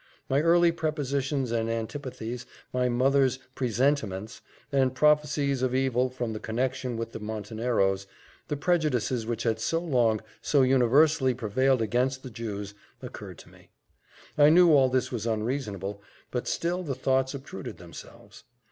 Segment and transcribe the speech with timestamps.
[0.27, 6.97] My early prepossessions and antipathies, my mother's presentiments, and prophecies of evil from the connexion
[6.97, 8.07] with the Monteneros,
[8.47, 13.69] the prejudices which had so long, so universally prevailed against the Jews, occurred to me.
[14.39, 18.43] I knew all this was unreasonable, but still the thoughts obtruded themselves.